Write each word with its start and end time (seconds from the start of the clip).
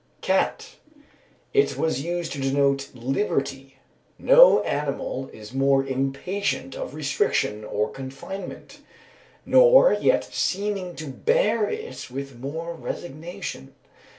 Cat. 0.21 0.77
It 1.53 1.77
was 1.77 2.01
used 2.01 2.33
to 2.33 2.41
denote 2.41 2.89
"Liberty." 2.95 3.77
No 4.17 4.63
animal 4.63 5.29
is 5.31 5.53
more 5.53 5.85
impatient 5.85 6.75
of 6.75 6.95
restriction 6.95 7.63
or 7.63 7.87
confinement, 7.91 8.79
nor 9.45 9.93
yet 9.93 10.23
seeming 10.23 10.95
to 10.95 11.05
bear 11.05 11.69
it 11.69 12.09
with 12.09 12.39
more 12.39 12.73
resignation. 12.73 13.75